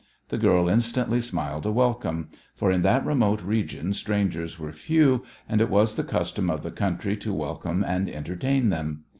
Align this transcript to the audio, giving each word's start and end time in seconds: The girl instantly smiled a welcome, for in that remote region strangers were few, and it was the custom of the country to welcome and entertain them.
The 0.29 0.39
girl 0.39 0.67
instantly 0.67 1.21
smiled 1.21 1.67
a 1.67 1.71
welcome, 1.71 2.29
for 2.55 2.71
in 2.71 2.81
that 2.81 3.05
remote 3.05 3.43
region 3.43 3.93
strangers 3.93 4.57
were 4.57 4.71
few, 4.71 5.23
and 5.47 5.61
it 5.61 5.69
was 5.69 5.93
the 5.93 6.03
custom 6.03 6.49
of 6.49 6.63
the 6.63 6.71
country 6.71 7.15
to 7.17 7.31
welcome 7.31 7.83
and 7.87 8.09
entertain 8.09 8.69
them. 8.69 9.03